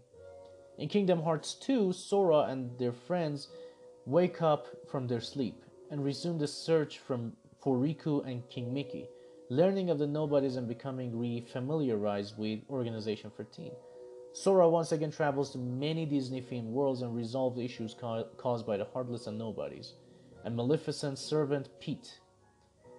[0.78, 3.48] In Kingdom Hearts 2, Sora and their friends
[4.04, 9.08] wake up from their sleep and resume the search from, for Riku and King Mickey,
[9.48, 13.72] learning of the nobodies and becoming re-familiarized with Organization 13.
[14.34, 18.78] Sora once again travels to many Disney themed worlds and resolves issues ca- caused by
[18.78, 19.94] the Heartless and Nobodies,
[20.44, 22.18] and Maleficent's servant Pete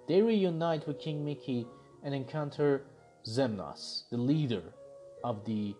[0.08, 1.68] they reunite with King Mickey
[2.04, 2.86] and encounter
[3.26, 4.64] Xemnas, the leader
[5.24, 5.76] of the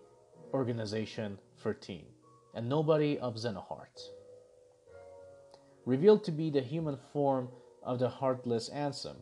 [0.52, 2.04] Organization 13,
[2.54, 4.08] and nobody of Xehanort.
[5.84, 7.48] Revealed to be the human form
[7.82, 9.16] of the heartless Ansem,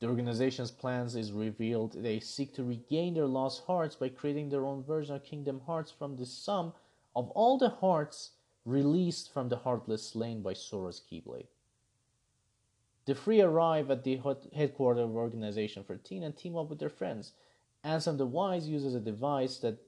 [0.00, 1.94] the organization's plans is revealed.
[1.94, 5.90] They seek to regain their lost hearts by creating their own version of Kingdom Hearts
[5.90, 6.72] from the sum
[7.16, 8.30] of all the hearts
[8.64, 11.48] released from the Heartless slain by Sora's Keyblade.
[13.08, 14.20] The three arrive at the
[14.54, 17.32] headquarters of Organization 13 and team up with their friends.
[17.82, 19.78] Ansem the Wise uses a device that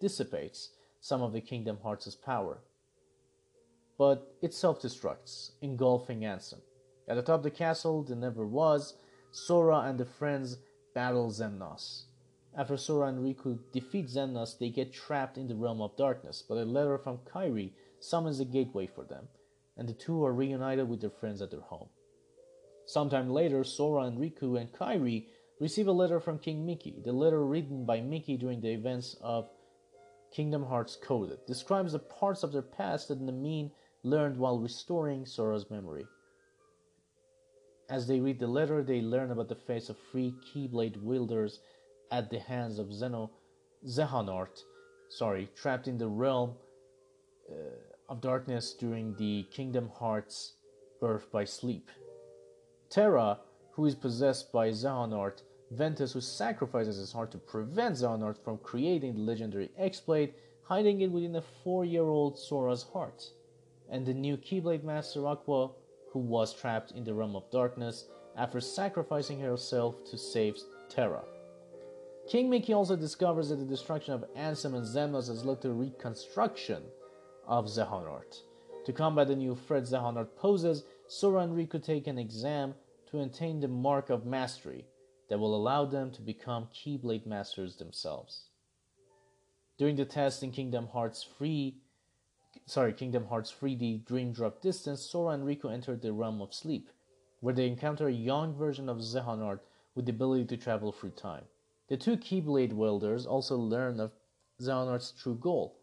[0.00, 2.62] dissipates some of the Kingdom Hearts' power.
[3.98, 6.60] But it self destructs, engulfing Ansem.
[7.08, 8.94] At the top of the castle, there never was,
[9.32, 10.58] Sora and the friends
[10.94, 12.04] battle Xemnas.
[12.56, 16.56] After Sora and Riku defeat Xemnas, they get trapped in the realm of darkness, but
[16.56, 19.26] a letter from Kairi summons a gateway for them,
[19.76, 21.88] and the two are reunited with their friends at their home.
[22.90, 25.26] Sometime later, Sora and Riku and Kairi
[25.60, 27.00] receive a letter from King Mickey.
[27.04, 29.48] The letter written by Mickey during the events of
[30.32, 33.70] Kingdom Hearts Coded describes the parts of their past that Namine
[34.02, 36.04] learned while restoring Sora's memory.
[37.88, 41.60] As they read the letter, they learn about the fate of three Keyblade wielders
[42.10, 43.30] at the hands of Zeno
[43.86, 44.64] Xehanort,
[45.10, 46.54] sorry, trapped in the realm
[47.48, 47.54] uh,
[48.08, 50.54] of darkness during the Kingdom Hearts
[51.00, 51.88] birth by sleep.
[52.90, 53.38] Terra,
[53.70, 59.14] who is possessed by Xehanort, Ventus, who sacrifices his heart to prevent Xehanort from creating
[59.14, 60.34] the legendary X-Blade,
[60.64, 63.30] hiding it within a four-year-old Sora's heart,
[63.88, 65.70] and the new Keyblade Master Aqua,
[66.12, 71.22] who was trapped in the realm of darkness after sacrificing herself to save Terra.
[72.28, 76.82] King Mickey also discovers that the destruction of Ansem and Xemnas has led to reconstruction
[77.46, 78.42] of Xehanort.
[78.86, 82.74] To combat the new threat Xehanort poses, Sora and Riku take an exam
[83.10, 84.86] to attain the mark of mastery
[85.28, 88.48] that will allow them to become Keyblade Masters themselves.
[89.78, 91.76] During the test in Kingdom Hearts 3,
[92.66, 96.90] sorry, Kingdom Hearts 3D Dream Drop Distance, Sora and Riku enter the realm of sleep,
[97.40, 99.60] where they encounter a young version of Xehanort
[99.94, 101.44] with the ability to travel through time.
[101.88, 104.12] The two Keyblade wielders also learn of
[104.60, 105.76] Xehanort's true goal,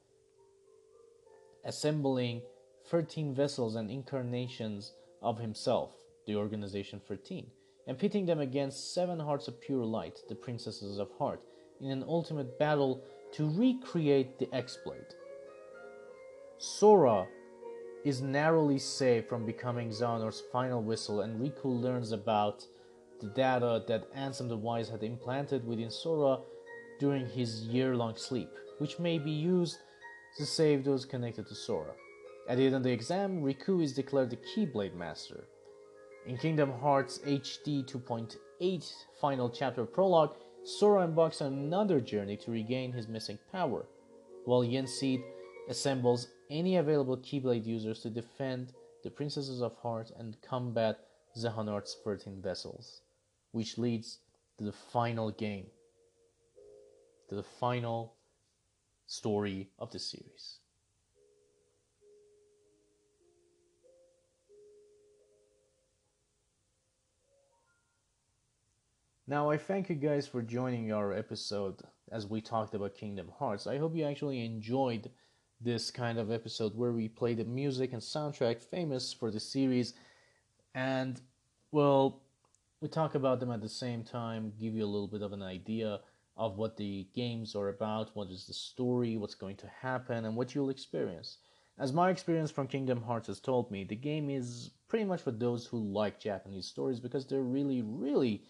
[1.66, 2.42] assembling
[2.90, 5.97] 13 vessels and incarnations of himself,
[6.28, 7.48] the Organization 13,
[7.88, 11.42] and pitting them against seven hearts of pure light, the Princesses of Heart,
[11.82, 13.02] in an ultimate battle
[13.34, 15.16] to recreate the X-Blade.
[16.60, 17.28] Sora
[18.04, 22.66] is narrowly saved from becoming Xehanort's final vessel, and Riku learns about
[23.20, 26.40] the data that Ansem the Wise had implanted within Sora
[27.00, 29.78] during his year-long sleep, which may be used
[30.38, 31.94] to save those connected to Sora.
[32.48, 35.46] At the end of the exam, Riku is declared the Keyblade Master.
[36.28, 42.92] In Kingdom Hearts HD 2.8 Final Chapter Prologue, Sora embarks on another journey to regain
[42.92, 43.86] his missing power,
[44.44, 45.22] while Yen Sid
[45.70, 48.74] assembles any available Keyblade users to defend
[49.06, 51.00] the Princesses of Heart and combat
[51.38, 53.04] Xehanort's 13 vessels,
[53.54, 54.20] which leads
[54.58, 55.68] to the final game,
[57.30, 58.16] to the final
[59.06, 60.60] story of the series.
[69.30, 71.82] Now, I thank you guys for joining our episode
[72.14, 73.68] as we talked about Kingdom Hearts.
[73.68, 75.12] I hope you actually enjoyed
[75.60, 79.96] this kind of episode where we play the music and soundtrack famous for the series
[80.76, 81.20] and,
[81.74, 82.22] well,
[82.80, 85.44] we talk about them at the same time, give you a little bit of an
[85.44, 86.00] idea
[86.38, 90.38] of what the games are about, what is the story, what's going to happen, and
[90.38, 91.40] what you'll experience.
[91.78, 95.32] As my experience from Kingdom Hearts has told me, the game is pretty much for
[95.32, 98.44] those who like Japanese stories because they're really, really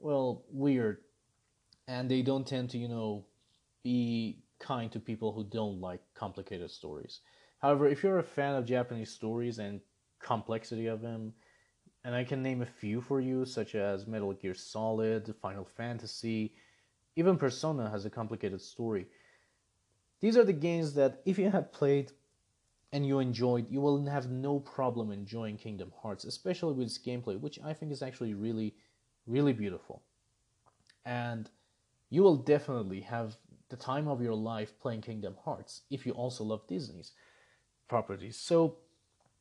[0.00, 0.98] well, weird.
[1.86, 3.24] And they don't tend to, you know,
[3.82, 7.20] be kind to people who don't like complicated stories.
[7.60, 9.80] However, if you're a fan of Japanese stories and
[10.20, 11.32] complexity of them,
[12.04, 16.54] and I can name a few for you, such as Metal Gear Solid, Final Fantasy,
[17.16, 19.06] even Persona has a complicated story.
[20.20, 22.12] These are the games that, if you have played
[22.92, 27.38] and you enjoyed, you will have no problem enjoying Kingdom Hearts, especially with its gameplay,
[27.38, 28.74] which I think is actually really
[29.30, 30.02] really beautiful.
[31.06, 31.48] And
[32.10, 33.36] you will definitely have
[33.68, 37.12] the time of your life playing Kingdom Hearts if you also love Disney's
[37.88, 38.36] properties.
[38.36, 38.76] So,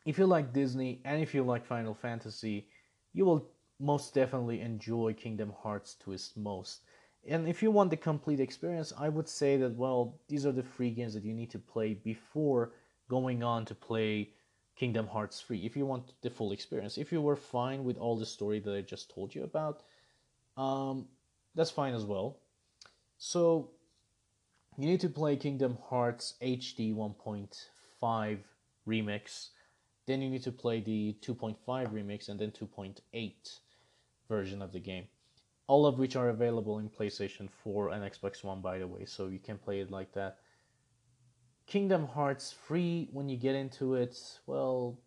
[0.05, 2.67] if you like Disney and if you like Final Fantasy,
[3.13, 6.81] you will most definitely enjoy Kingdom Hearts to its most.
[7.27, 10.63] And if you want the complete experience, I would say that, well, these are the
[10.63, 12.71] free games that you need to play before
[13.09, 14.29] going on to play
[14.79, 16.97] Kingdom Hearts 3 if you want the full experience.
[16.97, 19.83] If you were fine with all the story that I just told you about,
[20.55, 21.07] um,
[21.53, 22.37] that's fine as well.
[23.17, 23.71] So
[24.77, 28.37] you need to play Kingdom Hearts HD 1.5
[28.87, 29.49] remix.
[30.05, 33.59] Then you need to play the 2.5 remix and then 2.8
[34.29, 35.07] version of the game.
[35.67, 39.27] All of which are available in PlayStation 4 and Xbox One, by the way, so
[39.27, 40.37] you can play it like that.
[41.69, 44.17] Kingdom Hearts free when you get into it,
[44.47, 44.97] well,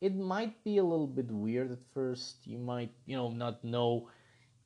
[0.00, 2.44] it might be a little bit weird at first.
[2.44, 4.08] You might, you know, not know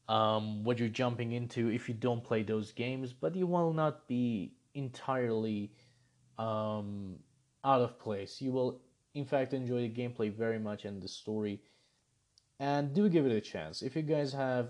[0.09, 4.09] um, what you're jumping into if you don't play those games, but you will not
[4.09, 5.73] be entirely
[6.39, 7.17] um,
[7.65, 8.41] out of place.
[8.41, 8.81] You will,
[9.13, 11.61] in fact, enjoy the gameplay very much and the story.
[12.59, 13.83] And do give it a chance.
[13.83, 14.69] If you guys have,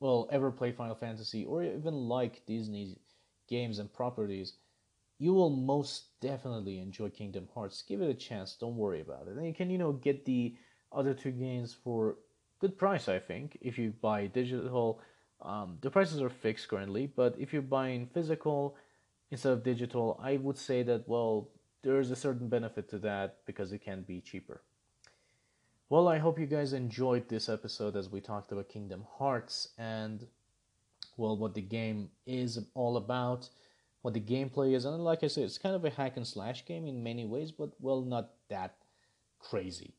[0.00, 2.96] well, ever played Final Fantasy or even like Disney
[3.48, 4.54] games and properties,
[5.18, 7.82] you will most definitely enjoy Kingdom Hearts.
[7.82, 8.54] Give it a chance.
[8.54, 9.36] Don't worry about it.
[9.36, 10.54] And you can, you know, get the
[10.92, 12.16] other two games for
[12.60, 13.56] good price, I think.
[13.60, 15.00] If you buy digital,
[15.40, 17.06] um, the prices are fixed currently.
[17.06, 18.76] But if you're buying physical
[19.30, 21.48] instead of digital, I would say that well,
[21.82, 24.62] there's a certain benefit to that because it can be cheaper.
[25.88, 30.26] Well, I hope you guys enjoyed this episode as we talked about Kingdom Hearts and
[31.16, 33.48] well, what the game is all about
[34.06, 34.84] what the gameplay is.
[34.84, 37.50] And like I said, it's kind of a hack and slash game in many ways,
[37.50, 38.76] but well, not that
[39.40, 39.94] crazy.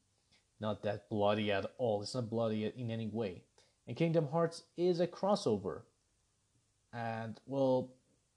[0.62, 2.02] Not that bloody at all.
[2.02, 3.42] It's not bloody in any way.
[3.86, 5.82] And Kingdom Hearts is a crossover.
[6.94, 7.96] And well,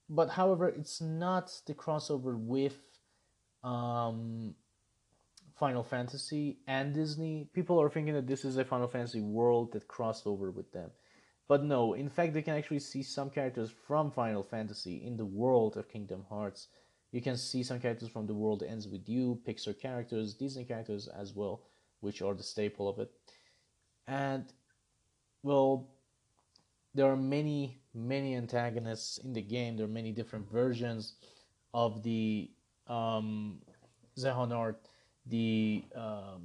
[0.08, 2.74] but however, it's not the crossover with
[3.62, 4.56] um,
[5.56, 7.46] Final Fantasy and Disney.
[7.54, 10.90] People are thinking that this is a Final Fantasy world that crossed over with them.
[11.51, 15.26] But no, in fact, they can actually see some characters from Final Fantasy in the
[15.26, 16.68] world of Kingdom Hearts.
[17.11, 21.09] You can see some characters from The World Ends With You, Pixar characters, Disney characters
[21.09, 21.62] as well,
[22.03, 23.11] which are the staple of it.
[24.07, 24.44] And,
[25.42, 25.88] well,
[26.94, 29.76] there are many, many antagonists in the game.
[29.76, 31.14] There are many different versions
[31.74, 32.48] of the
[32.86, 33.59] um,
[34.16, 34.76] Xehanort,
[35.26, 36.42] the um,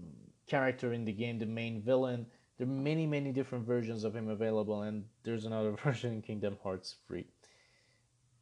[0.47, 2.25] character in the game, the main villain
[2.57, 6.57] there are many, many different versions of him available, and there's another version in Kingdom
[6.63, 7.25] Hearts free.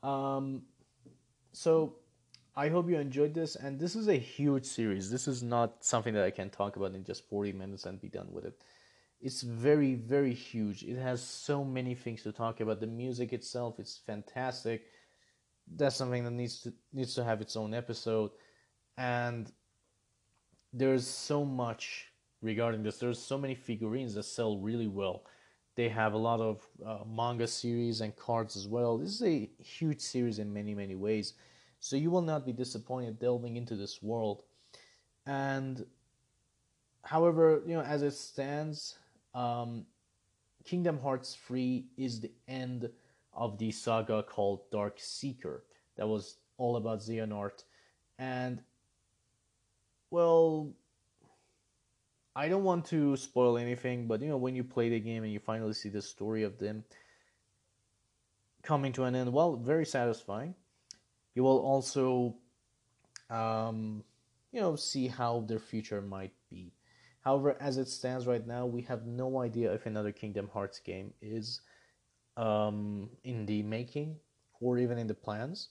[0.03, 0.63] Um,
[1.51, 1.95] so
[2.55, 5.09] I hope you enjoyed this, and this is a huge series.
[5.09, 8.09] This is not something that I can talk about in just 40 minutes and be
[8.09, 8.61] done with it.
[9.21, 10.83] It's very, very huge.
[10.83, 12.81] It has so many things to talk about.
[12.81, 14.83] The music itself is fantastic.
[15.75, 18.31] That's something that needs to needs to have its own episode,
[18.97, 19.49] and
[20.73, 22.12] there's so much
[22.43, 22.99] regarding this.
[22.99, 25.23] There's so many figurines that sell really well.
[25.75, 28.97] They have a lot of uh, manga series and cards as well.
[28.97, 31.33] This is a huge series in many, many ways.
[31.79, 34.43] So you will not be disappointed delving into this world.
[35.25, 35.83] And
[37.03, 38.99] however, you know, as it stands,
[39.33, 39.85] um,
[40.63, 42.89] Kingdom Hearts 3 is the end
[43.33, 45.63] of the saga called Dark Seeker.
[45.97, 47.63] That was all about Xehanort.
[48.19, 48.61] And,
[50.11, 50.71] well,
[52.35, 55.31] I don't want to spoil anything, but you know, when you play the game and
[55.31, 56.83] you finally see the story of them
[58.63, 60.55] coming to an end, well, very satisfying.
[61.35, 62.35] You will also,
[63.29, 64.03] um,
[64.51, 66.73] you know, see how their future might be.
[67.21, 71.13] However, as it stands right now, we have no idea if another Kingdom Hearts game
[71.21, 71.61] is
[72.35, 74.17] um, in the making
[74.59, 75.69] or even in the plans.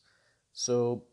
[0.53, 1.05] So,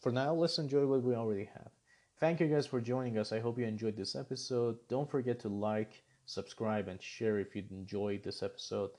[0.00, 1.70] for now, let's enjoy what we already have.
[2.18, 3.30] Thank you guys for joining us.
[3.30, 4.78] I hope you enjoyed this episode.
[4.88, 8.90] Don't forget to like, subscribe, and share if you enjoyed this episode.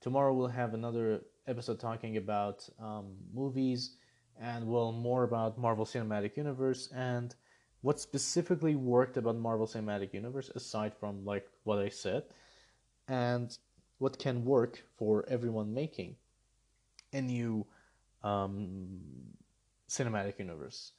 [0.00, 3.96] Tomorrow we'll have another episode talking about um, movies
[4.40, 7.34] and well more about Marvel Cinematic Universe and
[7.82, 12.22] what specifically worked about Marvel Cinematic Universe aside from like what I said
[13.08, 13.58] and
[13.98, 16.14] what can work for everyone making
[17.12, 17.66] a new
[18.22, 19.00] um,
[19.88, 20.92] cinematic universe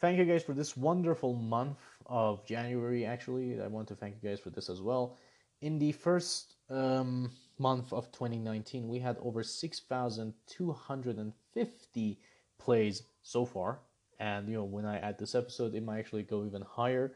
[0.00, 3.04] thank you guys for this wonderful month of January.
[3.04, 5.18] Actually, I want to thank you guys for this as well.
[5.60, 12.18] In the first um, month of 2019, we had over 6,250
[12.58, 13.80] plays so far.
[14.18, 17.12] And you know, when I add this episode, it might actually go even higher.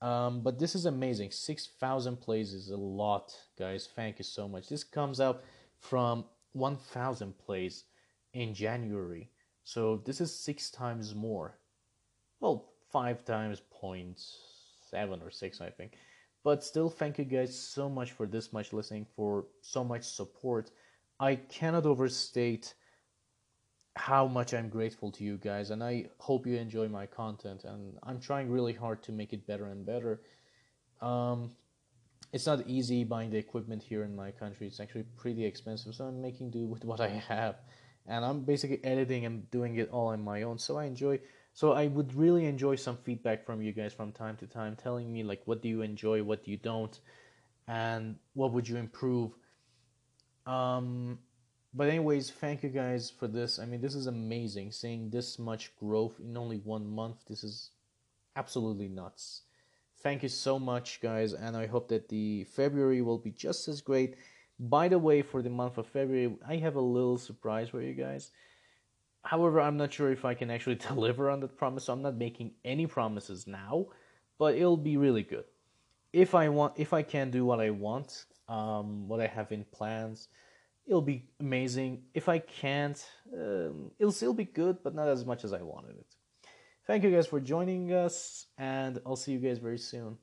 [0.00, 1.30] Um, but this is amazing.
[1.30, 3.88] 6,000 plays is a lot, guys.
[3.94, 4.68] Thank you so much.
[4.68, 5.44] This comes out
[5.78, 6.24] from
[6.54, 7.84] 1,000 plays
[8.34, 9.30] in January.
[9.62, 11.56] So this is six times more.
[12.42, 14.20] Well, five times point
[14.90, 15.92] seven or six, I think.
[16.42, 20.72] But still, thank you guys so much for this much listening, for so much support.
[21.20, 22.74] I cannot overstate
[23.94, 27.62] how much I'm grateful to you guys, and I hope you enjoy my content.
[27.62, 30.22] And I'm trying really hard to make it better and better.
[31.00, 31.52] Um,
[32.32, 34.66] it's not easy buying the equipment here in my country.
[34.66, 37.54] It's actually pretty expensive, so I'm making do with what I have,
[38.04, 40.58] and I'm basically editing and doing it all on my own.
[40.58, 41.20] So I enjoy.
[41.54, 45.12] So I would really enjoy some feedback from you guys from time to time, telling
[45.12, 46.98] me like what do you enjoy, what you don't,
[47.68, 49.32] and what would you improve.
[50.46, 51.18] Um,
[51.74, 53.58] but anyways, thank you guys for this.
[53.58, 54.72] I mean, this is amazing.
[54.72, 57.70] Seeing this much growth in only one month, this is
[58.36, 59.42] absolutely nuts.
[60.02, 63.80] Thank you so much, guys, and I hope that the February will be just as
[63.80, 64.16] great.
[64.58, 67.94] By the way, for the month of February, I have a little surprise for you
[67.94, 68.32] guys.
[69.24, 72.16] However, I'm not sure if I can actually deliver on that promise, so I'm not
[72.16, 73.86] making any promises now,
[74.38, 75.44] but it'll be really good.
[76.12, 79.64] If I want, if I can do what I want, um, what I have in
[79.64, 80.28] plans,
[80.86, 82.02] it'll be amazing.
[82.12, 83.02] If I can't,
[83.32, 86.16] um, it'll still be good, but not as much as I wanted it.
[86.86, 90.18] Thank you guys for joining us, and I'll see you guys very soon.